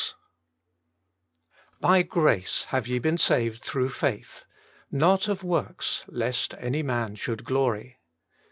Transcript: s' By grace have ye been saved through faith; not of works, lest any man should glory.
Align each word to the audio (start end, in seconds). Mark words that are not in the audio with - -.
s' 0.01 0.15
By 1.79 2.01
grace 2.01 2.63
have 2.69 2.87
ye 2.87 2.97
been 2.97 3.19
saved 3.19 3.61
through 3.63 3.89
faith; 3.89 4.45
not 4.89 5.27
of 5.27 5.43
works, 5.43 6.05
lest 6.07 6.55
any 6.55 6.81
man 6.81 7.13
should 7.13 7.43
glory. 7.43 7.99